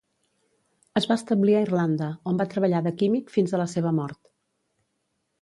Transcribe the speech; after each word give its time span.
Es 1.01 1.05
va 1.11 1.17
establir 1.21 1.57
a 1.57 1.61
Irlanda, 1.65 2.07
on 2.33 2.41
va 2.41 2.49
treballar 2.55 2.81
de 2.89 2.95
químic 3.03 3.31
fins 3.37 3.55
a 3.55 3.61
la 3.65 3.69
seva 3.75 3.95
mort. 4.01 4.21